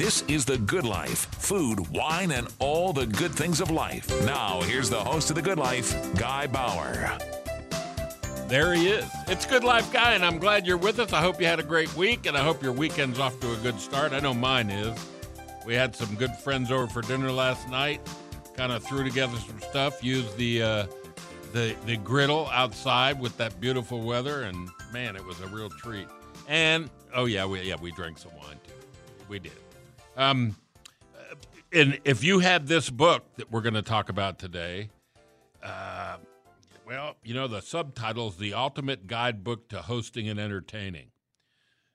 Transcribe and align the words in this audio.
This 0.00 0.22
is 0.28 0.46
The 0.46 0.56
Good 0.56 0.86
Life 0.86 1.26
food, 1.34 1.86
wine, 1.90 2.30
and 2.30 2.48
all 2.58 2.94
the 2.94 3.04
good 3.04 3.32
things 3.32 3.60
of 3.60 3.70
life. 3.70 4.08
Now, 4.24 4.62
here's 4.62 4.88
the 4.88 4.98
host 4.98 5.28
of 5.28 5.36
The 5.36 5.42
Good 5.42 5.58
Life, 5.58 5.94
Guy 6.16 6.46
Bauer. 6.46 7.18
There 8.48 8.72
he 8.72 8.88
is. 8.88 9.04
It's 9.28 9.44
Good 9.44 9.62
Life 9.62 9.92
Guy, 9.92 10.14
and 10.14 10.24
I'm 10.24 10.38
glad 10.38 10.66
you're 10.66 10.78
with 10.78 11.00
us. 11.00 11.12
I 11.12 11.20
hope 11.20 11.38
you 11.38 11.46
had 11.46 11.60
a 11.60 11.62
great 11.62 11.94
week, 11.96 12.24
and 12.24 12.34
I 12.34 12.40
hope 12.40 12.62
your 12.62 12.72
weekend's 12.72 13.18
off 13.18 13.38
to 13.40 13.52
a 13.52 13.56
good 13.56 13.78
start. 13.78 14.14
I 14.14 14.20
know 14.20 14.32
mine 14.32 14.70
is. 14.70 14.98
We 15.66 15.74
had 15.74 15.94
some 15.94 16.14
good 16.14 16.34
friends 16.34 16.70
over 16.70 16.86
for 16.86 17.02
dinner 17.02 17.30
last 17.30 17.68
night. 17.68 18.00
Kind 18.56 18.72
of 18.72 18.82
threw 18.82 19.04
together 19.04 19.36
some 19.36 19.60
stuff. 19.60 20.02
Used 20.02 20.34
the 20.38 20.62
uh, 20.62 20.86
the 21.52 21.76
the 21.84 21.98
griddle 21.98 22.48
outside 22.54 23.20
with 23.20 23.36
that 23.36 23.60
beautiful 23.60 24.00
weather, 24.00 24.44
and 24.44 24.70
man, 24.94 25.14
it 25.14 25.26
was 25.26 25.38
a 25.42 25.46
real 25.48 25.68
treat. 25.68 26.08
And 26.48 26.88
oh 27.14 27.26
yeah, 27.26 27.44
we 27.44 27.60
yeah 27.60 27.76
we 27.78 27.90
drank 27.90 28.16
some 28.16 28.34
wine 28.38 28.58
too. 28.66 28.72
We 29.28 29.38
did. 29.38 29.52
Um, 30.16 30.56
and 31.72 32.00
if 32.04 32.24
you 32.24 32.40
had 32.40 32.66
this 32.66 32.90
book 32.90 33.24
that 33.36 33.50
we're 33.50 33.60
going 33.60 33.74
to 33.74 33.82
talk 33.82 34.08
about 34.08 34.38
today, 34.38 34.90
uh, 35.62 36.16
well, 36.86 37.16
you 37.22 37.34
know, 37.34 37.46
the 37.46 37.60
subtitle 37.60 38.28
is 38.28 38.36
The 38.36 38.54
Ultimate 38.54 39.06
Guidebook 39.06 39.68
to 39.68 39.82
Hosting 39.82 40.28
and 40.28 40.40
Entertaining. 40.40 41.10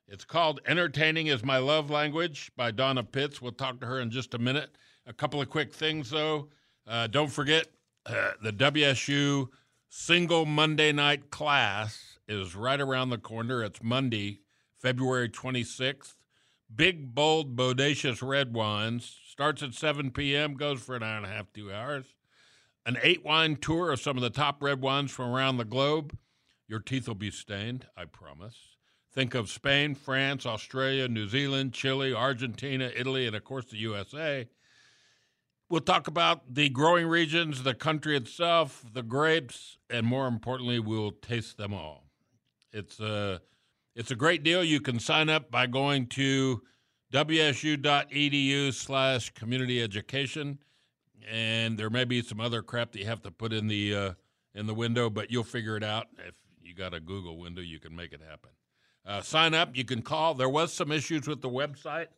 It's 0.08 0.24
called 0.24 0.60
Entertaining 0.66 1.26
is 1.26 1.44
My 1.44 1.58
Love 1.58 1.90
Language 1.90 2.52
by 2.56 2.72
Dawna 2.72 3.10
Pitts. 3.10 3.42
We'll 3.42 3.52
talk 3.52 3.80
to 3.80 3.86
her 3.86 4.00
in 4.00 4.10
just 4.10 4.34
a 4.34 4.38
minute. 4.38 4.70
A 5.06 5.12
couple 5.12 5.40
of 5.42 5.50
quick 5.50 5.74
things, 5.74 6.10
though. 6.10 6.48
Uh, 6.86 7.08
don't 7.08 7.30
forget 7.30 7.66
uh, 8.06 8.30
the 8.42 8.52
WSU 8.52 9.48
single 9.88 10.46
Monday 10.46 10.92
night 10.92 11.30
class 11.30 12.18
is 12.28 12.54
right 12.54 12.80
around 12.80 13.10
the 13.10 13.18
corner. 13.18 13.62
It's 13.62 13.82
Monday, 13.82 14.40
February 14.78 15.28
26th. 15.28 16.14
Big, 16.74 17.14
bold, 17.14 17.56
bodacious 17.56 18.26
red 18.26 18.54
wines. 18.54 19.18
Starts 19.26 19.62
at 19.62 19.74
7 19.74 20.10
p.m., 20.10 20.54
goes 20.54 20.82
for 20.82 20.96
an 20.96 21.02
hour 21.02 21.18
and 21.18 21.26
a 21.26 21.28
half, 21.28 21.52
two 21.52 21.72
hours. 21.72 22.14
An 22.84 22.98
eight 23.02 23.24
wine 23.24 23.56
tour 23.56 23.92
of 23.92 24.00
some 24.00 24.16
of 24.16 24.22
the 24.22 24.30
top 24.30 24.62
red 24.62 24.80
wines 24.80 25.10
from 25.10 25.30
around 25.30 25.56
the 25.56 25.64
globe. 25.64 26.16
Your 26.68 26.80
teeth 26.80 27.06
will 27.06 27.14
be 27.14 27.30
stained, 27.30 27.86
I 27.96 28.04
promise. 28.04 28.76
Think 29.12 29.34
of 29.34 29.48
Spain, 29.48 29.94
France, 29.94 30.44
Australia, 30.44 31.08
New 31.08 31.28
Zealand, 31.28 31.72
Chile, 31.72 32.12
Argentina, 32.12 32.92
Italy, 32.94 33.26
and 33.26 33.34
of 33.34 33.44
course 33.44 33.66
the 33.66 33.78
USA. 33.78 34.46
We'll 35.68 35.80
talk 35.80 36.06
about 36.06 36.54
the 36.54 36.68
growing 36.68 37.06
regions, 37.06 37.62
the 37.62 37.74
country 37.74 38.16
itself, 38.16 38.84
the 38.92 39.02
grapes, 39.02 39.78
and 39.90 40.06
more 40.06 40.28
importantly, 40.28 40.78
we'll 40.78 41.12
taste 41.12 41.56
them 41.56 41.74
all. 41.74 42.04
It's 42.72 43.00
a 43.00 43.40
it's 43.96 44.10
a 44.10 44.14
great 44.14 44.42
deal. 44.42 44.62
You 44.62 44.80
can 44.80 45.00
sign 45.00 45.30
up 45.30 45.50
by 45.50 45.66
going 45.66 46.06
to 46.08 46.62
wsu.edu 47.12 48.74
slash 48.74 49.30
community 49.30 49.82
education, 49.82 50.58
and 51.28 51.78
there 51.78 51.88
may 51.88 52.04
be 52.04 52.20
some 52.22 52.38
other 52.40 52.60
crap 52.62 52.92
that 52.92 52.98
you 52.98 53.06
have 53.06 53.22
to 53.22 53.30
put 53.30 53.54
in 53.54 53.68
the 53.68 53.94
uh, 53.94 54.12
in 54.54 54.66
the 54.66 54.74
window, 54.74 55.08
but 55.08 55.30
you'll 55.30 55.44
figure 55.44 55.76
it 55.76 55.82
out. 55.82 56.08
If 56.28 56.34
you 56.62 56.74
got 56.74 56.92
a 56.92 57.00
Google 57.00 57.38
window, 57.38 57.62
you 57.62 57.80
can 57.80 57.96
make 57.96 58.12
it 58.12 58.20
happen. 58.20 58.50
Uh, 59.06 59.22
sign 59.22 59.54
up. 59.54 59.74
You 59.74 59.84
can 59.84 60.02
call. 60.02 60.34
There 60.34 60.48
was 60.48 60.72
some 60.72 60.92
issues 60.92 61.26
with 61.26 61.40
the 61.40 61.48
website 61.48 62.08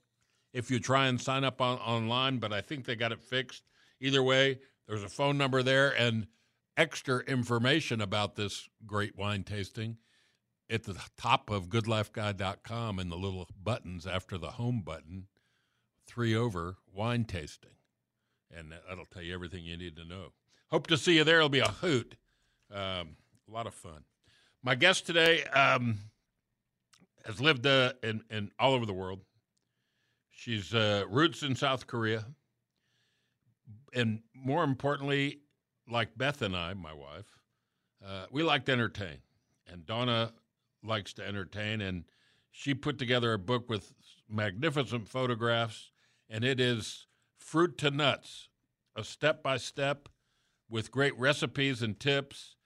if 0.52 0.70
you 0.70 0.80
try 0.80 1.06
and 1.06 1.20
sign 1.20 1.44
up 1.44 1.60
on, 1.60 1.78
online, 1.78 2.38
but 2.38 2.52
I 2.52 2.60
think 2.60 2.86
they 2.86 2.96
got 2.96 3.12
it 3.12 3.22
fixed. 3.22 3.62
Either 4.00 4.22
way, 4.22 4.58
there's 4.88 5.04
a 5.04 5.08
phone 5.08 5.38
number 5.38 5.62
there 5.62 5.90
and 5.90 6.26
extra 6.76 7.18
information 7.20 8.00
about 8.00 8.34
this 8.34 8.68
great 8.86 9.16
wine 9.16 9.44
tasting 9.44 9.98
at 10.70 10.84
the 10.84 10.96
top 11.16 11.50
of 11.50 11.68
goodlifeguy.com 11.68 12.98
and 12.98 13.10
the 13.10 13.16
little 13.16 13.48
buttons 13.62 14.06
after 14.06 14.36
the 14.36 14.52
home 14.52 14.82
button, 14.82 15.26
three 16.06 16.34
over 16.34 16.76
wine 16.92 17.24
tasting. 17.24 17.70
And 18.54 18.72
that'll 18.88 19.06
tell 19.06 19.22
you 19.22 19.34
everything 19.34 19.64
you 19.64 19.76
need 19.76 19.96
to 19.96 20.04
know. 20.04 20.32
Hope 20.70 20.86
to 20.88 20.96
see 20.96 21.16
you 21.16 21.24
there. 21.24 21.38
It'll 21.38 21.48
be 21.48 21.60
a 21.60 21.68
hoot. 21.68 22.16
Um, 22.70 23.16
a 23.48 23.52
lot 23.52 23.66
of 23.66 23.74
fun. 23.74 24.04
My 24.62 24.74
guest 24.74 25.06
today 25.06 25.44
um, 25.44 25.98
has 27.24 27.40
lived 27.40 27.66
uh, 27.66 27.92
in, 28.02 28.22
in 28.30 28.50
all 28.58 28.74
over 28.74 28.84
the 28.84 28.92
world. 28.92 29.20
She's 30.30 30.74
uh, 30.74 31.04
roots 31.08 31.42
in 31.42 31.56
South 31.56 31.86
Korea. 31.86 32.24
And 33.94 34.20
more 34.34 34.64
importantly, 34.64 35.40
like 35.90 36.16
Beth 36.16 36.42
and 36.42 36.54
I, 36.54 36.74
my 36.74 36.92
wife, 36.92 37.26
uh, 38.06 38.26
we 38.30 38.42
like 38.42 38.66
to 38.66 38.72
entertain. 38.72 39.18
And 39.70 39.82
Dawna 39.86 40.32
likes 40.88 41.12
to 41.14 41.26
entertain, 41.26 41.80
and 41.80 42.04
she 42.50 42.74
put 42.74 42.98
together 42.98 43.32
a 43.32 43.38
book 43.38 43.68
with 43.68 43.94
magnificent 44.28 45.08
photographs, 45.08 45.90
and 46.28 46.44
it 46.44 46.58
is 46.58 47.06
Fruit 47.38 47.78
to 47.78 47.90
Nuts, 47.90 48.48
a 48.96 49.04
step 49.04 49.42
by 49.42 49.58
step 49.58 50.08
with 50.68 50.90
great 50.90 51.16
recipes 51.18 51.82
and 51.82 51.98
tips. 52.00 52.56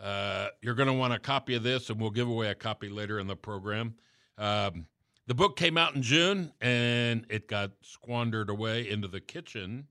Uh, 0.00 0.48
you're 0.62 0.74
going 0.74 0.88
to 0.88 0.94
want 0.94 1.12
a 1.12 1.18
copy 1.18 1.54
of 1.54 1.62
this, 1.62 1.90
and 1.90 2.00
we'll 2.00 2.10
give 2.10 2.28
away 2.28 2.48
a 2.48 2.54
copy 2.54 2.88
later 2.88 3.18
in 3.18 3.26
the 3.26 3.36
program. 3.36 3.94
Um, 4.38 4.86
the 5.26 5.34
book 5.34 5.56
came 5.56 5.76
out 5.76 5.94
in 5.94 6.02
June, 6.02 6.52
and 6.60 7.26
it 7.28 7.48
got 7.48 7.72
squandered 7.82 8.50
away 8.50 8.88
into 8.88 9.08
the 9.08 9.20
kitchen 9.20 9.88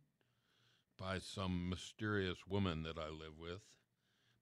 by 0.98 1.20
some 1.20 1.70
mysterious 1.70 2.38
woman 2.48 2.84
that 2.84 2.98
I 2.98 3.10
live 3.10 3.38
with 3.40 3.62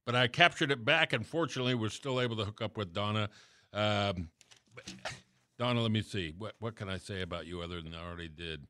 but 0.06 0.16
I 0.16 0.28
captured 0.28 0.72
it 0.72 0.84
back, 0.84 1.14
and 1.14 1.26
fortunately, 1.26 1.76
we're 1.76 1.90
still 1.90 2.20
able 2.22 2.36
to 2.38 2.46
hook 2.46 2.62
up 2.62 2.78
with 2.78 2.94
Dawna. 2.94 3.30
Um, 3.74 4.30
Dawna, 5.60 5.82
let 5.82 5.92
me 5.92 6.02
see. 6.02 6.34
What 6.38 6.56
what 6.60 6.76
can 6.76 6.90
I 6.90 6.98
say 6.98 7.22
about 7.22 7.46
you 7.46 7.62
other 7.62 7.82
than 7.82 7.94
I 7.94 8.06
already 8.06 8.30
did? 8.30 8.66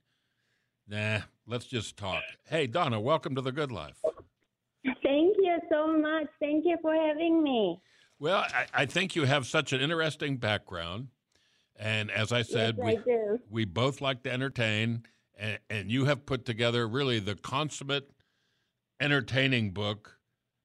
Nah, 0.87 1.19
let's 1.47 1.65
just 1.65 1.95
talk. 1.95 2.21
Hey, 2.45 2.67
Dawna, 2.67 3.01
welcome 3.01 3.35
to 3.35 3.41
the 3.41 3.51
Good 3.51 3.71
Life. 3.71 4.01
Thank 4.83 5.37
you 5.37 5.59
so 5.71 5.97
much. 5.97 6.27
Thank 6.39 6.65
you 6.65 6.77
for 6.81 6.93
having 6.93 7.43
me. 7.43 7.79
Well, 8.19 8.39
I, 8.39 8.65
I 8.73 8.85
think 8.85 9.15
you 9.15 9.23
have 9.23 9.47
such 9.47 9.73
an 9.73 9.81
interesting 9.81 10.37
background, 10.37 11.07
and 11.77 12.11
as 12.11 12.31
I 12.31 12.41
said, 12.41 12.77
yes, 12.77 12.99
we 13.05 13.13
I 13.13 13.37
we 13.49 13.65
both 13.65 14.01
like 14.01 14.23
to 14.23 14.31
entertain, 14.31 15.03
and, 15.37 15.59
and 15.69 15.91
you 15.91 16.05
have 16.05 16.25
put 16.25 16.45
together 16.45 16.87
really 16.87 17.19
the 17.19 17.35
consummate 17.35 18.11
entertaining 18.99 19.71
book 19.71 20.19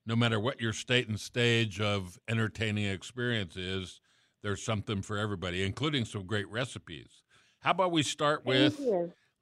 no 0.06 0.14
matter 0.14 0.38
what 0.38 0.61
your 0.61 0.73
state 0.73 1.08
and 1.08 1.19
stage 1.19 1.81
of 1.81 2.19
entertaining 2.29 2.87
experience 2.87 3.56
is, 3.56 4.00
there's 4.43 4.62
something 4.62 5.03
for 5.03 5.19
everybody, 5.19 5.64
including 5.64 6.05
some 6.05 6.25
great 6.25 6.49
recipes. 6.49 7.25
How 7.58 7.73
about 7.73 7.91
we 7.91 8.05
start 8.05 8.47
with? 8.47 8.81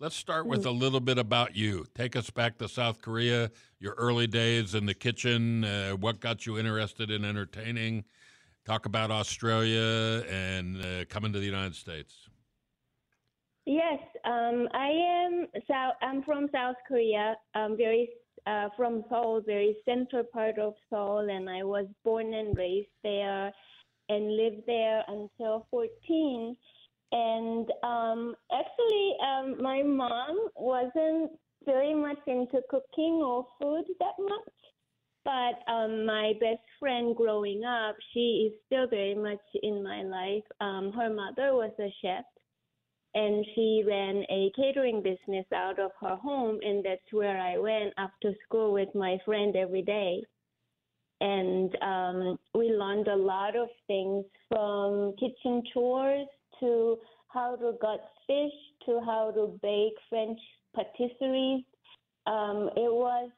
Let's 0.00 0.16
start 0.16 0.46
with 0.46 0.66
a 0.66 0.70
little 0.70 1.00
bit 1.00 1.18
about 1.18 1.54
you. 1.54 1.86
Take 1.94 2.16
us 2.16 2.30
back 2.30 2.58
to 2.58 2.68
South 2.68 3.00
Korea, 3.00 3.50
your 3.78 3.94
early 3.94 4.26
days 4.26 4.74
in 4.74 4.86
the 4.86 4.94
kitchen. 4.94 5.64
Uh, 5.64 5.92
what 5.92 6.20
got 6.20 6.46
you 6.46 6.58
interested 6.58 7.10
in 7.10 7.24
entertaining? 7.24 8.04
Talk 8.64 8.86
about 8.86 9.10
Australia 9.10 10.24
and 10.28 10.80
uh, 10.80 11.04
coming 11.08 11.32
to 11.32 11.38
the 11.38 11.44
United 11.44 11.74
States. 11.74 12.28
Yes, 13.66 13.98
um, 14.24 14.68
I 14.72 14.88
am. 14.88 15.46
South, 15.68 15.94
I'm 16.02 16.22
from 16.22 16.48
South 16.52 16.76
Korea. 16.88 17.36
I'm 17.54 17.76
very 17.76 18.10
uh, 18.46 18.68
from 18.76 19.04
Seoul, 19.08 19.42
very 19.44 19.76
central 19.84 20.24
part 20.24 20.58
of 20.58 20.74
Seoul, 20.90 21.28
and 21.30 21.48
I 21.48 21.62
was 21.62 21.86
born 22.04 22.34
and 22.34 22.56
raised 22.56 22.88
there 23.02 23.52
and 24.08 24.36
lived 24.36 24.62
there 24.66 25.02
until 25.08 25.66
14. 25.70 26.56
And 27.12 27.70
um, 27.82 28.34
actually, 28.52 29.16
um, 29.22 29.62
my 29.62 29.82
mom 29.82 30.48
wasn't 30.56 31.30
very 31.64 31.94
much 31.94 32.18
into 32.26 32.60
cooking 32.68 33.22
or 33.24 33.46
food 33.60 33.84
that 34.00 34.14
much. 34.18 34.54
But 35.24 35.72
um, 35.72 36.04
my 36.04 36.34
best 36.38 36.60
friend 36.78 37.16
growing 37.16 37.64
up, 37.64 37.96
she 38.12 38.50
is 38.50 38.52
still 38.66 38.86
very 38.86 39.14
much 39.14 39.40
in 39.62 39.82
my 39.82 40.02
life. 40.02 40.44
Um, 40.60 40.92
her 40.92 41.08
mother 41.08 41.54
was 41.54 41.72
a 41.78 41.88
chef, 42.02 42.24
and 43.14 43.46
she 43.54 43.84
ran 43.86 44.24
a 44.28 44.50
catering 44.56 45.02
business 45.02 45.46
out 45.54 45.78
of 45.78 45.92
her 46.00 46.16
home, 46.16 46.58
and 46.62 46.84
that's 46.84 47.12
where 47.12 47.38
I 47.38 47.58
went 47.58 47.94
after 47.96 48.32
school 48.44 48.72
with 48.72 48.88
my 48.94 49.18
friend 49.24 49.54
every 49.54 49.82
day. 49.82 50.22
And 51.20 51.74
um, 51.80 52.38
we 52.54 52.70
learned 52.70 53.08
a 53.08 53.16
lot 53.16 53.56
of 53.56 53.68
things 53.86 54.24
from 54.48 55.14
kitchen 55.18 55.62
chores 55.72 56.26
to 56.60 56.98
how 57.28 57.56
to 57.56 57.72
gut 57.80 58.00
fish 58.26 58.52
to 58.86 59.00
how 59.04 59.30
to 59.34 59.58
bake 59.62 59.94
French 60.10 60.38
patisseries. 60.76 61.64
Um, 62.26 62.70
it 62.76 62.92
was, 62.92 63.30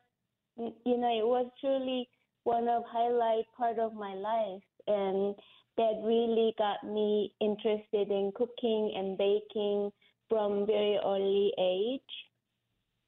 you 0.57 0.97
know, 0.97 1.19
it 1.19 1.27
was 1.27 1.47
truly 1.61 2.09
one 2.45 2.69
of 2.69 2.83
highlight 2.87 3.45
part 3.57 3.79
of 3.79 3.93
my 3.95 4.15
life, 4.15 4.63
and 4.87 5.35
that 5.77 6.01
really 6.03 6.55
got 6.59 6.83
me 6.85 7.33
interested 7.41 8.11
in 8.11 8.33
cooking 8.35 8.95
and 8.97 9.19
baking 9.19 9.91
from 10.29 10.67
very 10.67 10.99
early 11.05 11.53
age. 11.59 12.01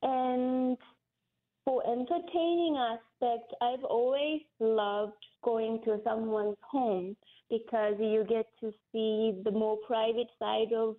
And 0.02 0.76
for 1.64 1.82
entertaining 1.86 2.76
aspect, 2.76 3.52
I've 3.60 3.84
always 3.84 4.42
loved 4.60 5.12
going 5.42 5.80
to 5.84 6.00
someone's 6.04 6.56
home 6.62 7.16
because 7.50 7.94
you 7.98 8.24
get 8.28 8.46
to 8.60 8.70
see 8.92 9.40
the 9.44 9.50
more 9.50 9.78
private 9.86 10.28
side 10.38 10.72
of 10.76 10.96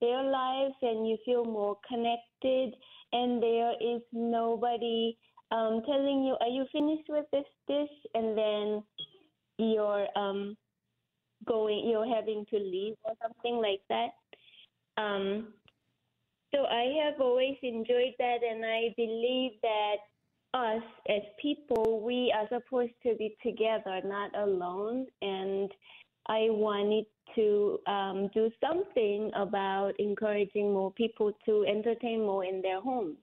their 0.00 0.22
lives 0.24 0.74
and 0.82 1.08
you 1.08 1.16
feel 1.24 1.44
more 1.44 1.78
connected 1.88 2.74
and 3.12 3.42
there 3.42 3.72
is 3.80 4.00
nobody 4.12 5.16
um, 5.50 5.82
telling 5.86 6.24
you, 6.24 6.36
are 6.40 6.48
you 6.48 6.64
finished 6.72 7.08
with 7.08 7.26
this 7.30 7.44
dish? 7.68 7.90
And 8.14 8.36
then 8.36 8.82
you're 9.58 10.06
um, 10.16 10.56
going, 11.46 11.88
you're 11.88 12.14
having 12.14 12.44
to 12.50 12.58
leave 12.58 12.94
or 13.04 13.14
something 13.22 13.56
like 13.56 13.80
that. 13.88 14.10
Um, 15.02 15.48
so 16.54 16.64
I 16.64 16.92
have 17.04 17.20
always 17.20 17.56
enjoyed 17.62 18.14
that, 18.18 18.38
and 18.48 18.64
I 18.64 18.94
believe 18.96 19.52
that 19.62 19.96
us 20.54 20.82
as 21.08 21.22
people, 21.40 22.02
we 22.04 22.32
are 22.36 22.46
supposed 22.48 22.92
to 23.04 23.14
be 23.16 23.36
together, 23.42 24.00
not 24.04 24.36
alone. 24.36 25.06
And 25.22 25.70
I 26.26 26.48
wanted 26.50 27.06
to 27.34 27.78
um, 27.86 28.28
do 28.34 28.50
something 28.60 29.30
about 29.34 29.92
encouraging 29.98 30.72
more 30.72 30.92
people 30.92 31.32
to 31.46 31.64
entertain 31.66 32.20
more 32.20 32.44
in 32.44 32.60
their 32.60 32.80
homes. 32.80 33.16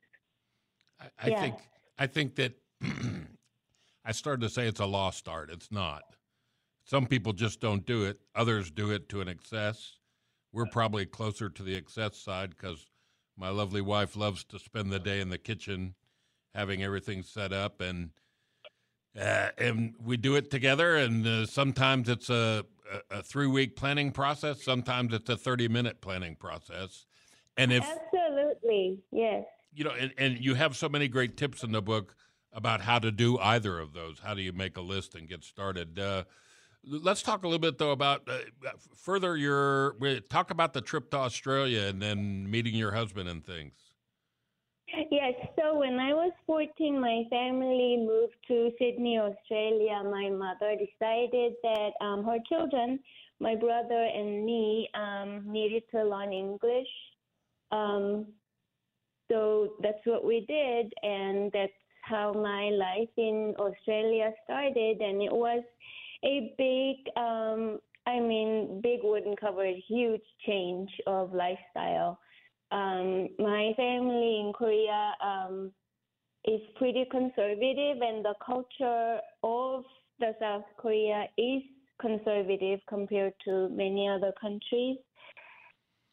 I, 0.99 1.05
I 1.19 1.29
Yeah. 1.29 1.41
think 1.41 1.55
I 1.97 2.07
think 2.07 2.35
that 2.35 2.53
I 4.05 4.11
started 4.11 4.41
to 4.41 4.49
say 4.49 4.67
it's 4.67 4.79
a 4.79 4.85
lost 4.85 5.27
art. 5.27 5.49
It's 5.51 5.71
not. 5.71 6.03
Some 6.89 7.05
people 7.05 7.33
just 7.33 7.61
don't 7.61 7.85
do 7.85 8.03
it. 8.03 8.19
Others 8.33 8.71
do 8.71 8.89
it 8.89 9.09
to 9.09 9.21
an 9.21 9.27
excess. 9.27 9.97
We're 10.51 10.65
probably 10.65 11.05
closer 11.05 11.47
to 11.47 11.61
the 11.61 11.75
excess 11.75 12.17
side 12.17 12.49
because 12.49 12.87
my 13.37 13.49
lovely 13.49 13.79
wife 13.79 14.15
loves 14.15 14.43
to 14.45 14.57
spend 14.57 14.91
the 14.91 14.97
day 14.97 15.19
in 15.19 15.29
the 15.29 15.37
kitchen, 15.37 15.93
having 16.55 16.81
everything 16.81 17.21
set 17.21 17.53
up, 17.53 17.79
and 17.79 18.09
uh, 19.15 19.49
and 19.59 19.93
we 20.03 20.17
do 20.17 20.35
it 20.35 20.49
together. 20.49 20.95
And 20.95 21.27
uh, 21.27 21.45
sometimes 21.45 22.09
it's 22.09 22.31
a, 22.31 22.65
a, 23.11 23.17
a 23.19 23.21
three 23.21 23.45
week 23.45 23.75
planning 23.75 24.11
process. 24.11 24.63
Sometimes 24.63 25.13
it's 25.13 25.29
a 25.29 25.37
thirty 25.37 25.67
minute 25.67 26.01
planning 26.01 26.35
process. 26.35 27.05
And 27.55 27.71
if 27.71 27.83
Absolutely, 27.83 28.97
yes. 29.11 29.43
you 29.75 29.83
know, 29.83 29.91
and, 29.91 30.11
and 30.17 30.43
you 30.43 30.55
have 30.55 30.75
so 30.75 30.89
many 30.89 31.07
great 31.07 31.37
tips 31.37 31.61
in 31.61 31.71
the 31.71 31.83
book 31.83 32.15
about 32.51 32.81
how 32.81 32.97
to 32.97 33.11
do 33.11 33.37
either 33.37 33.77
of 33.77 33.93
those. 33.93 34.17
How 34.17 34.33
do 34.33 34.41
you 34.41 34.53
make 34.53 34.75
a 34.75 34.81
list 34.81 35.13
and 35.13 35.29
get 35.29 35.43
started? 35.43 35.99
Uh, 35.99 36.23
let's 36.85 37.21
talk 37.21 37.43
a 37.43 37.47
little 37.47 37.59
bit 37.59 37.77
though 37.77 37.91
about 37.91 38.27
uh, 38.27 38.39
further 38.95 39.35
your 39.37 39.95
talk 40.29 40.51
about 40.51 40.73
the 40.73 40.81
trip 40.81 41.11
to 41.11 41.17
Australia 41.17 41.83
and 41.83 42.01
then 42.01 42.49
meeting 42.49 42.75
your 42.75 42.91
husband 42.91 43.29
and 43.29 43.45
things. 43.45 43.73
Yes, 45.11 45.33
so 45.57 45.77
when 45.77 45.99
I 45.99 46.13
was 46.13 46.31
14, 46.47 46.99
my 46.99 47.23
family 47.29 47.97
moved 47.97 48.35
to 48.47 48.71
Sydney, 48.79 49.19
Australia. 49.19 50.01
My 50.03 50.29
mother 50.29 50.75
decided 50.75 51.53
that 51.61 51.91
um, 52.01 52.23
her 52.25 52.37
children, 52.47 52.99
my 53.39 53.55
brother 53.55 54.09
and 54.13 54.43
me, 54.45 54.89
um, 54.95 55.43
needed 55.45 55.83
to 55.91 56.03
learn 56.03 56.33
English. 56.33 56.87
Um, 57.71 58.27
so 59.31 59.73
that's 59.81 60.03
what 60.05 60.25
we 60.25 60.43
did, 60.47 60.91
and 61.03 61.51
that's 61.51 61.71
how 62.01 62.33
my 62.33 62.69
life 62.71 63.09
in 63.15 63.53
Australia 63.59 64.31
started. 64.43 65.01
And 65.01 65.21
it 65.21 65.31
was 65.31 65.63
a 66.23 66.53
big, 66.57 66.97
um, 67.15 67.79
I 68.05 68.19
mean, 68.19 68.81
big 68.81 68.99
wouldn't 69.03 69.39
cover 69.39 69.65
a 69.65 69.83
huge 69.87 70.21
change 70.45 70.89
of 71.07 71.33
lifestyle. 71.33 72.19
Um, 72.71 73.29
my 73.39 73.73
family 73.75 74.41
in 74.41 74.51
Korea 74.55 75.13
um, 75.23 75.71
is 76.45 76.61
pretty 76.75 77.05
conservative, 77.09 77.97
and 78.01 78.23
the 78.23 78.35
culture 78.45 79.19
of 79.43 79.83
the 80.19 80.33
South 80.39 80.65
Korea 80.77 81.25
is 81.37 81.61
conservative 81.99 82.79
compared 82.87 83.33
to 83.45 83.69
many 83.69 84.07
other 84.07 84.33
countries. 84.39 84.97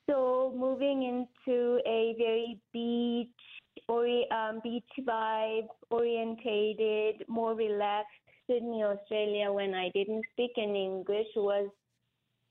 So 0.08 0.54
moving 0.56 1.02
into 1.02 1.80
a 1.86 2.14
very 2.16 2.60
beach 2.72 3.28
or 3.88 4.06
um, 4.32 4.60
beach 4.62 4.84
vibe 5.00 5.68
orientated, 5.90 7.24
more 7.28 7.54
relaxed 7.54 8.25
Sydney, 8.48 8.82
Australia, 8.84 9.52
when 9.52 9.74
I 9.74 9.90
didn't 9.94 10.24
speak 10.32 10.52
any 10.58 10.84
English 10.86 11.28
was, 11.36 11.68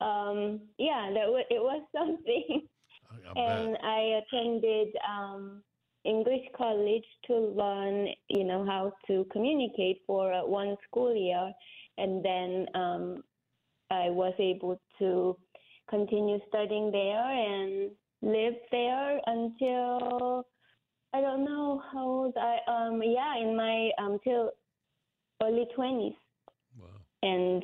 um, 0.02 0.62
yeah, 0.78 1.10
that 1.14 1.28
was, 1.30 1.46
it 1.50 1.62
was 1.62 1.84
something. 1.96 2.68
I- 3.10 3.40
I 3.40 3.40
and. 3.40 3.78
I 3.84 4.22
attended 4.22 4.90
um, 5.08 5.64
English 6.06 6.46
college 6.58 7.06
to 7.28 7.34
learn, 7.36 8.10
you 8.30 8.44
know, 8.46 8.66
how 8.66 8.94
to 9.08 9.26
communicate 9.32 10.02
for 10.08 10.34
uh, 10.34 10.46
one 10.46 10.76
school 10.88 11.16
year, 11.16 11.52
and 11.98 12.24
then 12.26 12.68
um, 12.76 13.24
I 13.92 14.10
was 14.10 14.34
able 14.40 14.80
to 15.00 15.38
continue 15.90 16.40
studying 16.50 16.92
there 16.92 17.24
and 17.24 17.92
live 18.22 18.56
there 18.72 19.20
until 19.28 20.46
I 21.14 21.22
don't 21.22 21.46
know 21.46 21.82
how 21.92 22.06
old 22.08 22.34
I 22.38 22.58
um 22.68 23.02
yeah 23.04 23.38
in 23.38 23.56
my 23.56 23.92
um 24.00 24.20
till 24.24 24.52
early 25.44 25.66
twenties 25.76 26.14
Wow. 26.80 26.88
and 27.24 27.64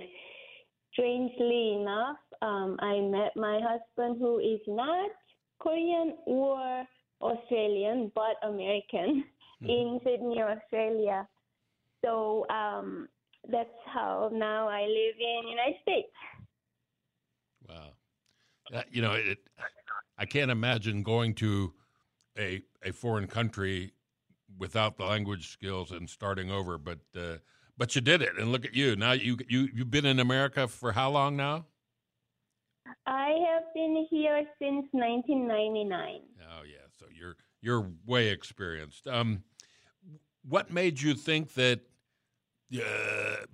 strangely 0.94 1.78
enough, 1.82 2.18
um, 2.42 2.78
I 2.80 3.00
met 3.00 3.32
my 3.36 3.60
husband 3.62 4.18
who 4.20 4.40
is 4.40 4.60
not 4.68 5.10
Korean 5.60 6.16
or 6.26 6.86
Australian, 7.22 8.12
but 8.16 8.36
American 8.44 9.24
in 9.62 10.00
Sydney, 10.04 10.42
Australia. 10.42 11.28
So 12.04 12.48
um, 12.50 13.08
that's 13.52 13.70
how 13.86 14.30
now 14.34 14.68
I 14.68 14.82
live 14.82 15.16
in 15.20 15.48
United 15.50 15.82
States. 15.84 16.14
Wow. 17.70 17.92
That, 18.72 18.88
you 18.92 19.02
know, 19.02 19.14
it, 19.14 19.38
I 20.18 20.26
can't 20.26 20.52
imagine 20.52 21.04
going 21.04 21.36
to 21.36 21.74
a 22.38 22.62
a 22.84 22.92
foreign 22.92 23.28
country 23.28 23.92
without 24.58 24.98
the 24.98 25.06
language 25.06 25.50
skills 25.50 25.92
and 25.92 26.10
starting 26.10 26.50
over, 26.52 26.78
but 26.78 27.00
uh, 27.16 27.38
but 27.82 27.96
you 27.96 28.02
did 28.02 28.22
it, 28.22 28.38
and 28.38 28.52
look 28.52 28.64
at 28.64 28.76
you 28.76 28.96
now. 28.96 29.14
You 29.14 29.40
you 29.50 29.68
you've 29.74 29.90
been 29.90 30.06
in 30.06 30.20
America 30.20 30.68
for 30.68 30.92
how 30.92 31.10
long 31.10 31.36
now? 31.36 31.66
I 33.08 33.30
have 33.48 33.64
been 33.74 34.06
here 34.08 34.44
since 34.60 34.86
1999. 34.92 36.20
Oh 36.44 36.62
yeah, 36.64 36.78
so 37.00 37.08
you're 37.12 37.38
you're 37.60 37.90
way 38.06 38.28
experienced. 38.28 39.08
Um, 39.08 39.42
what 40.48 40.70
made 40.70 41.02
you 41.02 41.16
think 41.16 41.56
that 41.56 41.80
uh, 42.72 43.46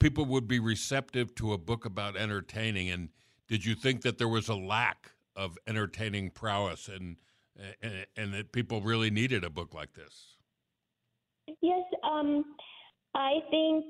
people 0.00 0.24
would 0.24 0.48
be 0.48 0.60
receptive 0.60 1.34
to 1.34 1.52
a 1.52 1.58
book 1.58 1.84
about 1.84 2.16
entertaining, 2.16 2.88
and 2.88 3.10
did 3.48 3.66
you 3.66 3.74
think 3.74 4.00
that 4.00 4.16
there 4.16 4.28
was 4.28 4.48
a 4.48 4.56
lack 4.56 5.10
of 5.36 5.58
entertaining 5.66 6.30
prowess, 6.30 6.88
and 6.88 7.18
and, 7.82 8.06
and 8.16 8.32
that 8.32 8.50
people 8.50 8.80
really 8.80 9.10
needed 9.10 9.44
a 9.44 9.50
book 9.50 9.74
like 9.74 9.92
this? 9.92 10.38
Yes, 11.60 11.84
um, 12.02 12.44
I 13.14 13.40
think 13.50 13.84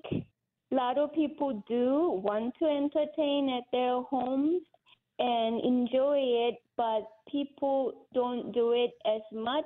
a 0.70 0.74
lot 0.74 0.98
of 0.98 1.12
people 1.12 1.62
do 1.68 2.20
want 2.22 2.54
to 2.58 2.66
entertain 2.66 3.50
at 3.56 3.64
their 3.72 4.00
homes 4.02 4.62
and 5.18 5.64
enjoy 5.64 6.18
it, 6.48 6.56
but 6.76 7.02
people 7.30 8.06
don't 8.14 8.52
do 8.52 8.72
it 8.72 8.92
as 9.06 9.22
much 9.32 9.64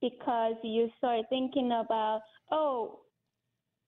because 0.00 0.54
you 0.62 0.90
start 0.98 1.24
thinking 1.30 1.72
about, 1.72 2.20
oh, 2.50 3.00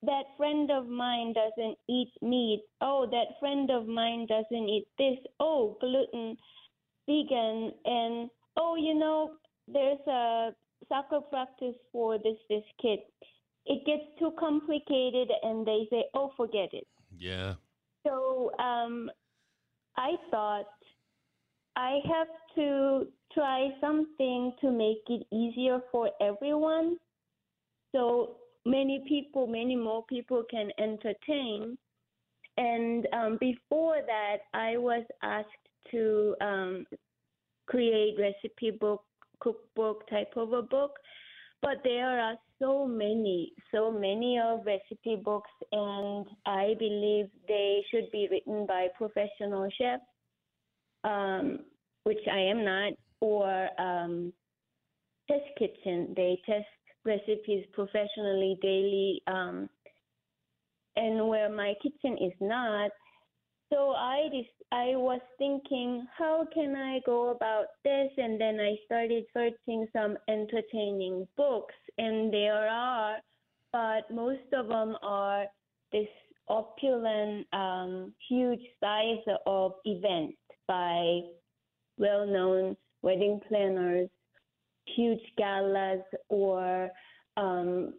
that 0.02 0.24
friend 0.36 0.70
of 0.70 0.86
mine 0.86 1.32
doesn't 1.32 1.78
eat 1.88 2.12
meat. 2.22 2.62
Oh, 2.80 3.06
that 3.10 3.38
friend 3.40 3.70
of 3.70 3.86
mine 3.86 4.26
doesn't 4.26 4.68
eat 4.68 4.86
this. 4.98 5.18
Oh, 5.40 5.76
gluten, 5.80 6.36
vegan, 7.06 7.72
and 7.84 8.30
oh, 8.56 8.76
you 8.76 8.94
know, 8.94 9.32
there's 9.66 10.06
a 10.06 10.50
soccer 10.88 11.20
practice 11.20 11.76
for 11.92 12.18
this 12.18 12.36
this 12.48 12.64
kid. 12.80 13.00
It 13.66 13.84
gets 13.86 14.04
too 14.18 14.32
complicated, 14.38 15.30
and 15.42 15.66
they 15.66 15.86
say, 15.90 16.04
oh, 16.14 16.32
forget 16.36 16.68
it. 16.72 16.86
Yeah. 17.16 17.54
So 18.06 18.50
um, 18.58 19.10
I 19.96 20.16
thought 20.30 20.66
I 21.76 21.98
have 22.06 22.28
to 22.56 23.06
try 23.32 23.70
something 23.80 24.52
to 24.60 24.70
make 24.70 25.02
it 25.08 25.26
easier 25.32 25.80
for 25.90 26.10
everyone. 26.20 26.98
So 27.92 28.36
many 28.66 29.04
people, 29.08 29.46
many 29.46 29.76
more 29.76 30.04
people 30.06 30.44
can 30.50 30.70
entertain. 30.78 31.76
And 32.56 33.08
um, 33.12 33.38
before 33.40 33.96
that, 34.06 34.36
I 34.52 34.76
was 34.76 35.04
asked 35.22 35.48
to 35.90 36.36
um, 36.40 36.86
create 37.66 38.16
recipe 38.18 38.70
book, 38.70 39.02
cookbook 39.40 40.08
type 40.08 40.32
of 40.36 40.52
a 40.52 40.62
book. 40.62 40.92
But 41.62 41.78
there 41.82 42.20
are 42.20 42.34
so 42.64 42.86
many, 42.86 43.52
so 43.72 43.90
many 43.90 44.38
of 44.42 44.64
recipe 44.64 45.20
books, 45.22 45.50
and 45.72 46.26
I 46.46 46.74
believe 46.78 47.26
they 47.46 47.82
should 47.90 48.10
be 48.10 48.28
written 48.30 48.66
by 48.66 48.88
professional 48.96 49.68
chefs, 49.78 50.02
um, 51.04 51.60
which 52.04 52.26
I 52.30 52.38
am 52.38 52.64
not, 52.64 52.92
or 53.20 53.68
um, 53.78 54.32
test 55.30 55.44
kitchen. 55.58 56.14
They 56.16 56.40
test 56.46 56.64
recipes 57.04 57.66
professionally 57.72 58.58
daily, 58.62 59.22
um, 59.26 59.68
and 60.96 61.28
where 61.28 61.50
my 61.50 61.74
kitchen 61.82 62.16
is 62.18 62.32
not. 62.40 62.90
So 63.72 63.90
I 63.90 64.28
just 64.30 64.48
I 64.72 64.96
was 64.96 65.20
thinking, 65.38 66.06
how 66.16 66.46
can 66.52 66.74
I 66.76 67.00
go 67.06 67.30
about 67.30 67.66
this? 67.84 68.10
And 68.16 68.40
then 68.40 68.58
I 68.60 68.76
started 68.86 69.24
searching 69.32 69.86
some 69.92 70.16
entertaining 70.28 71.26
books, 71.36 71.74
and 71.98 72.32
there 72.32 72.68
are, 72.68 73.16
but 73.72 74.10
most 74.10 74.52
of 74.52 74.68
them 74.68 74.96
are 75.02 75.46
this 75.92 76.08
opulent, 76.48 77.46
um, 77.52 78.12
huge 78.28 78.60
size 78.80 79.24
of 79.46 79.72
events 79.84 80.36
by 80.66 81.20
well-known 81.96 82.76
wedding 83.02 83.40
planners, 83.48 84.08
huge 84.96 85.22
galas, 85.38 86.00
or 86.28 86.90
um, 87.36 87.94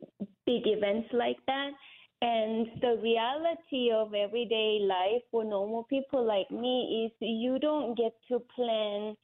big 0.45 0.63
events 0.65 1.07
like 1.13 1.37
that. 1.47 1.71
And 2.21 2.67
the 2.81 2.97
reality 3.01 3.91
of 3.93 4.13
everyday 4.13 4.79
life 4.81 5.21
for 5.31 5.43
normal 5.43 5.83
people 5.83 6.25
like 6.25 6.49
me 6.51 7.05
is 7.05 7.11
you 7.19 7.59
don't 7.59 7.95
get 7.97 8.13
to 8.29 8.39
plan 8.55 9.15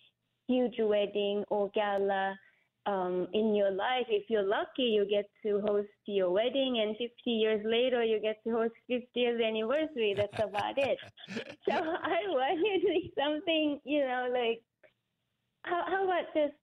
huge 0.48 0.76
wedding 0.80 1.44
or 1.50 1.70
gala 1.74 2.38
um, 2.86 3.28
in 3.34 3.56
your 3.56 3.72
life. 3.72 4.06
If 4.10 4.30
you're 4.30 4.44
lucky, 4.48 4.84
you 4.84 5.06
get 5.10 5.26
to 5.44 5.62
host 5.62 5.90
your 6.06 6.32
wedding, 6.32 6.80
and 6.82 6.96
50 6.98 7.12
years 7.32 7.62
later, 7.66 8.04
you 8.04 8.20
get 8.20 8.38
to 8.46 8.52
host 8.52 8.74
50th 8.90 9.46
anniversary. 9.46 10.16
That's 10.18 10.40
about 10.44 10.78
it. 10.78 10.98
So 11.70 11.76
I 11.76 12.22
wanted 12.28 13.12
something, 13.18 13.80
you 13.86 14.02
know, 14.02 14.30
like 14.34 14.62
how, 15.64 15.84
how 15.88 16.04
about 16.06 16.26
just 16.36 16.54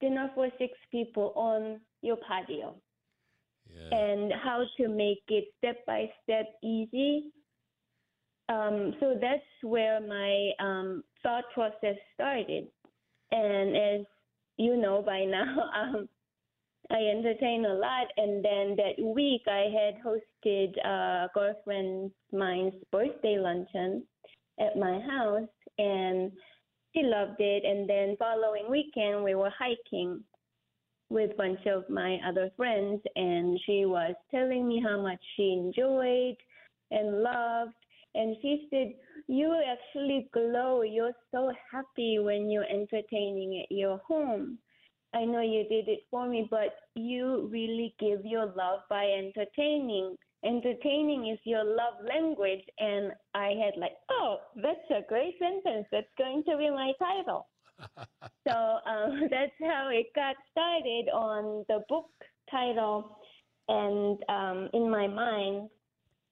dinner 0.00 0.30
for 0.34 0.48
six 0.58 0.72
people 0.90 1.32
on 1.36 1.80
your 2.02 2.16
patio? 2.16 2.76
Yeah. 3.74 3.98
and 3.98 4.32
how 4.32 4.64
to 4.76 4.88
make 4.88 5.22
it 5.28 5.44
step 5.58 5.84
by 5.86 6.10
step 6.22 6.46
easy. 6.62 7.32
Um, 8.48 8.94
so 9.00 9.16
that's 9.20 9.42
where 9.62 10.00
my 10.00 10.50
um, 10.60 11.02
thought 11.22 11.44
process 11.54 11.96
started. 12.14 12.68
And 13.32 13.76
as 13.76 14.06
you 14.58 14.76
know 14.76 15.02
by 15.02 15.24
now, 15.24 15.70
um, 15.80 16.08
I 16.90 16.96
entertain 16.96 17.64
a 17.64 17.74
lot. 17.74 18.08
And 18.16 18.44
then 18.44 18.76
that 18.76 19.02
week, 19.02 19.42
I 19.46 19.66
had 19.72 19.94
hosted 20.04 20.76
a 20.84 21.28
girlfriend 21.34 22.10
mine's 22.32 22.74
birthday 22.92 23.38
luncheon 23.38 24.04
at 24.60 24.76
my 24.76 25.00
house, 25.00 25.48
and 25.78 26.30
she 26.94 27.02
loved 27.02 27.40
it. 27.40 27.64
And 27.64 27.88
then 27.88 28.16
following 28.18 28.70
weekend, 28.70 29.24
we 29.24 29.34
were 29.34 29.52
hiking 29.58 30.22
with 31.10 31.32
a 31.32 31.34
bunch 31.34 31.66
of 31.66 31.88
my 31.88 32.18
other 32.26 32.50
friends, 32.56 33.00
and 33.16 33.58
she 33.66 33.84
was 33.84 34.14
telling 34.30 34.66
me 34.66 34.82
how 34.84 35.00
much 35.00 35.20
she 35.36 35.52
enjoyed 35.52 36.36
and 36.90 37.22
loved. 37.22 37.74
And 38.14 38.36
she 38.40 38.66
said, 38.70 38.92
You 39.26 39.54
actually 39.66 40.28
glow. 40.32 40.82
You're 40.82 41.16
so 41.30 41.52
happy 41.70 42.18
when 42.18 42.50
you're 42.50 42.68
entertaining 42.68 43.62
at 43.62 43.74
your 43.74 43.98
home. 44.06 44.58
I 45.14 45.24
know 45.24 45.40
you 45.40 45.64
did 45.68 45.88
it 45.88 46.00
for 46.10 46.28
me, 46.28 46.48
but 46.50 46.74
you 46.94 47.48
really 47.50 47.94
give 48.00 48.24
your 48.24 48.46
love 48.46 48.80
by 48.88 49.04
entertaining. 49.06 50.16
Entertaining 50.44 51.28
is 51.28 51.38
your 51.44 51.64
love 51.64 51.94
language. 52.06 52.64
And 52.78 53.12
I 53.34 53.54
had 53.64 53.80
like, 53.80 53.96
oh, 54.10 54.38
that's 54.56 54.90
a 54.90 55.06
great 55.08 55.36
sentence. 55.38 55.86
That's 55.92 56.06
going 56.18 56.42
to 56.48 56.56
be 56.56 56.70
my 56.70 56.92
title 56.98 57.46
so 58.46 58.78
um, 58.86 59.22
that's 59.30 59.52
how 59.60 59.88
it 59.92 60.06
got 60.14 60.36
started 60.50 61.08
on 61.12 61.64
the 61.68 61.80
book 61.88 62.10
title 62.50 63.18
and 63.68 64.18
um, 64.28 64.68
in 64.72 64.90
my 64.90 65.06
mind. 65.06 65.68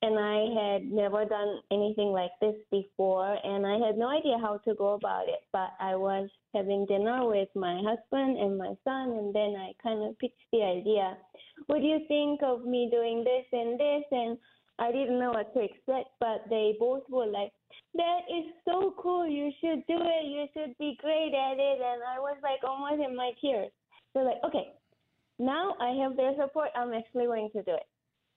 And 0.04 0.18
I 0.18 0.50
had 0.61 0.90
never 0.90 1.25
done 1.25 1.61
anything 1.70 2.08
like 2.08 2.32
this 2.40 2.56
before, 2.72 3.38
and 3.44 3.64
I 3.64 3.78
had 3.87 3.96
no 3.96 4.08
idea 4.08 4.37
how 4.37 4.58
to 4.64 4.75
go 4.75 4.94
about 4.94 5.28
it. 5.28 5.46
But 5.52 5.70
I 5.78 5.94
was 5.94 6.28
having 6.52 6.87
dinner 6.87 7.25
with 7.25 7.49
my 7.54 7.76
husband 7.76 8.37
and 8.37 8.58
my 8.58 8.75
son, 8.82 9.11
and 9.11 9.32
then 9.32 9.54
I 9.56 9.70
kind 9.80 10.02
of 10.02 10.18
pitched 10.18 10.34
the 10.50 10.64
idea. 10.64 11.16
What 11.66 11.82
do 11.82 11.87
you 11.87 12.00
think 12.08 12.40
of 12.42 12.64
me 12.64 12.88
doing 12.90 13.22
this 13.22 13.46
and 13.52 13.78
this? 13.78 14.02
And 14.11 14.38
I 14.82 14.90
didn't 14.90 15.20
know 15.20 15.30
what 15.30 15.54
to 15.54 15.60
expect, 15.60 16.08
but 16.18 16.42
they 16.50 16.74
both 16.78 17.04
were 17.08 17.26
like, 17.26 17.52
that 17.94 18.20
is 18.28 18.46
so 18.64 18.92
cool. 18.98 19.28
You 19.28 19.52
should 19.60 19.86
do 19.86 19.96
it. 19.96 20.26
You 20.26 20.46
should 20.52 20.76
be 20.76 20.98
great 21.00 21.32
at 21.32 21.56
it. 21.58 21.78
And 21.80 22.02
I 22.02 22.18
was 22.18 22.36
like 22.42 22.58
almost 22.68 23.00
in 23.00 23.14
my 23.16 23.30
tears. 23.40 23.70
They're 24.12 24.24
like, 24.24 24.42
okay, 24.44 24.72
now 25.38 25.76
I 25.80 25.90
have 26.02 26.16
their 26.16 26.32
support. 26.36 26.70
I'm 26.74 26.92
actually 26.92 27.26
going 27.26 27.50
to 27.54 27.62
do 27.62 27.74
it. 27.74 27.86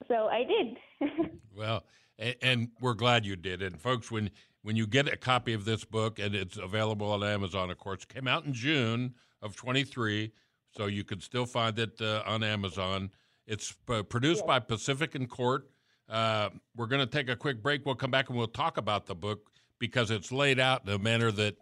So 0.07 0.27
I 0.27 0.43
did. 0.43 1.31
well, 1.55 1.83
and, 2.19 2.35
and, 2.43 2.67
we're 2.79 2.93
glad 2.93 3.25
you 3.25 3.35
did. 3.35 3.63
And 3.63 3.81
folks, 3.81 4.11
when 4.11 4.29
when 4.61 4.75
you 4.75 4.85
get 4.85 5.07
a 5.07 5.17
copy 5.17 5.53
of 5.53 5.65
this 5.65 5.83
book, 5.83 6.19
and 6.19 6.35
it's 6.35 6.57
available 6.57 7.11
on 7.11 7.23
Amazon, 7.23 7.71
of 7.71 7.77
course, 7.77 8.05
came 8.05 8.27
out 8.27 8.45
in 8.45 8.53
June 8.53 9.13
of 9.41 9.55
23, 9.55 10.31
so 10.75 10.87
you 10.87 11.03
can 11.03 11.21
still 11.21 11.45
find 11.45 11.77
it 11.79 11.99
uh, 12.01 12.23
on 12.25 12.43
Amazon. 12.43 13.09
It's 13.47 13.75
uh, 13.89 14.03
produced 14.03 14.41
yes. 14.41 14.47
by 14.47 14.59
Pacific 14.59 15.15
and 15.15 15.29
Court. 15.29 15.69
Uh, 16.09 16.49
we're 16.75 16.87
going 16.87 17.05
to 17.05 17.11
take 17.11 17.29
a 17.29 17.35
quick 17.35 17.61
break. 17.61 17.85
We'll 17.85 17.95
come 17.95 18.11
back 18.11 18.29
and 18.29 18.37
we'll 18.37 18.47
talk 18.47 18.77
about 18.77 19.05
the 19.05 19.15
book 19.15 19.49
because 19.79 20.11
it's 20.11 20.31
laid 20.31 20.59
out 20.59 20.87
in 20.87 20.93
a 20.93 20.99
manner 20.99 21.31
that 21.31 21.57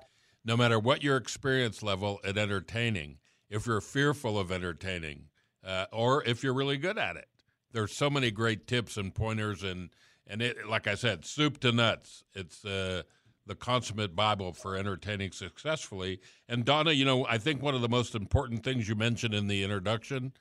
no 0.46 0.58
matter 0.58 0.80
what 0.80 1.04
your 1.04 1.18
experience 1.18 1.82
level 1.82 2.20
at 2.24 2.38
entertaining, 2.38 3.18
if 3.50 3.66
you're 3.66 3.82
fearful 3.82 4.38
of 4.38 4.52
entertaining, 4.52 5.26
uh, 5.66 5.86
or 5.92 6.24
if 6.26 6.44
you're 6.44 6.54
really 6.54 6.78
good 6.78 6.98
at 6.98 7.16
it, 7.16 7.28
there's 7.72 7.98
so 7.98 8.10
many 8.10 8.32
great 8.32 8.68
tips 8.68 8.98
and 8.98 9.14
pointers 9.14 9.64
and 9.64 9.90
and 10.26 10.42
it, 10.42 10.68
like 10.70 10.88
I 10.88 10.96
said, 10.96 11.26
soup 11.26 11.60
to 11.60 11.74
nuts. 11.74 12.24
It's 12.34 12.64
uh, 12.64 13.04
the 13.46 13.56
consummate 13.56 14.16
Bible 14.16 14.54
for 14.54 14.78
entertaining 14.78 15.32
successfully. 15.34 16.22
And 16.48 16.66
Dawna, 16.66 16.96
you 16.96 17.04
know, 17.04 17.26
I 17.28 17.38
think 17.38 17.62
one 17.62 17.76
of 17.76 17.82
the 17.82 17.90
most 17.90 18.16
important 18.16 18.64
things 18.64 18.88
you 18.88 18.96
mentioned 18.96 19.34
in 19.34 19.48
the 19.48 19.64
introduction, 19.64 20.34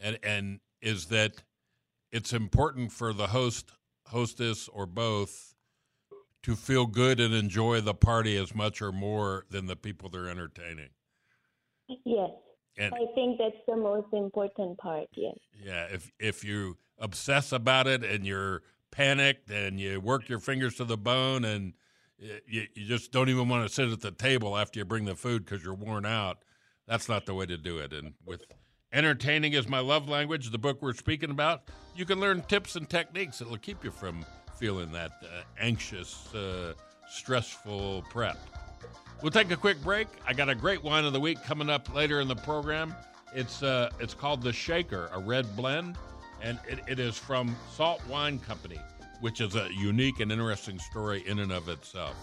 and 0.00 0.18
and 0.22 0.60
is 0.80 1.06
that 1.06 1.42
it's 2.14 2.32
important 2.32 2.92
for 2.92 3.12
the 3.12 3.26
host, 3.26 3.72
hostess, 4.06 4.68
or 4.68 4.86
both 4.86 5.54
to 6.44 6.54
feel 6.54 6.86
good 6.86 7.18
and 7.18 7.34
enjoy 7.34 7.80
the 7.80 7.92
party 7.92 8.36
as 8.36 8.54
much 8.54 8.80
or 8.80 8.92
more 8.92 9.44
than 9.50 9.66
the 9.66 9.74
people 9.74 10.08
they're 10.08 10.28
entertaining. 10.28 10.90
Yes. 12.04 12.30
And, 12.78 12.94
I 12.94 13.12
think 13.14 13.38
that's 13.38 13.56
the 13.66 13.76
most 13.76 14.06
important 14.12 14.78
part, 14.78 15.08
yes. 15.16 15.34
Yeah, 15.60 15.86
if 15.92 16.12
if 16.20 16.44
you 16.44 16.76
obsess 16.98 17.50
about 17.52 17.86
it 17.88 18.04
and 18.04 18.24
you're 18.24 18.62
panicked 18.90 19.50
and 19.50 19.80
you 19.80 20.00
work 20.00 20.28
your 20.28 20.38
fingers 20.38 20.76
to 20.76 20.84
the 20.84 20.96
bone 20.96 21.44
and 21.44 21.72
you, 22.18 22.66
you 22.74 22.86
just 22.86 23.10
don't 23.10 23.28
even 23.28 23.48
want 23.48 23.66
to 23.66 23.72
sit 23.72 23.88
at 23.90 24.00
the 24.00 24.12
table 24.12 24.56
after 24.56 24.78
you 24.78 24.84
bring 24.84 25.04
the 25.04 25.16
food 25.16 25.44
because 25.44 25.64
you're 25.64 25.74
worn 25.74 26.06
out, 26.06 26.38
that's 26.86 27.08
not 27.08 27.26
the 27.26 27.34
way 27.34 27.46
to 27.46 27.56
do 27.56 27.78
it. 27.78 27.92
And 27.92 28.14
with 28.24 28.44
Entertaining 28.94 29.54
is 29.54 29.68
My 29.68 29.80
Love 29.80 30.08
Language, 30.08 30.52
the 30.52 30.58
book 30.58 30.80
we're 30.80 30.94
speaking 30.94 31.30
about. 31.30 31.62
You 31.96 32.04
can 32.04 32.20
learn 32.20 32.42
tips 32.42 32.76
and 32.76 32.88
techniques 32.88 33.40
that 33.40 33.50
will 33.50 33.58
keep 33.58 33.82
you 33.82 33.90
from 33.90 34.24
feeling 34.56 34.92
that 34.92 35.10
uh, 35.24 35.42
anxious, 35.58 36.32
uh, 36.32 36.74
stressful 37.08 38.04
prep. 38.08 38.38
We'll 39.20 39.32
take 39.32 39.50
a 39.50 39.56
quick 39.56 39.82
break. 39.82 40.06
I 40.28 40.32
got 40.32 40.48
a 40.48 40.54
great 40.54 40.84
wine 40.84 41.04
of 41.04 41.12
the 41.12 41.18
week 41.18 41.42
coming 41.42 41.68
up 41.68 41.92
later 41.92 42.20
in 42.20 42.28
the 42.28 42.36
program. 42.36 42.94
It's 43.34 43.64
uh, 43.64 43.90
it's 43.98 44.14
called 44.14 44.42
the 44.42 44.52
Shaker, 44.52 45.10
a 45.12 45.18
red 45.18 45.56
blend, 45.56 45.98
and 46.40 46.60
it, 46.68 46.78
it 46.86 47.00
is 47.00 47.18
from 47.18 47.56
Salt 47.72 48.00
Wine 48.06 48.38
Company, 48.38 48.78
which 49.20 49.40
is 49.40 49.56
a 49.56 49.68
unique 49.74 50.20
and 50.20 50.30
interesting 50.30 50.78
story 50.78 51.24
in 51.26 51.40
and 51.40 51.50
of 51.50 51.68
itself. 51.68 52.14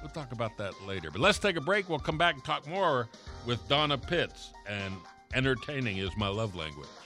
We'll 0.00 0.10
talk 0.10 0.30
about 0.30 0.56
that 0.58 0.72
later. 0.86 1.10
But 1.10 1.20
let's 1.20 1.40
take 1.40 1.56
a 1.56 1.60
break. 1.60 1.88
We'll 1.88 1.98
come 1.98 2.18
back 2.18 2.34
and 2.34 2.44
talk 2.44 2.64
more 2.68 3.08
with 3.44 3.66
Dawna 3.68 4.00
Pitts, 4.00 4.52
and 4.68 4.94
entertaining 5.34 5.98
is 5.98 6.16
my 6.16 6.28
love 6.28 6.54
language. 6.54 7.05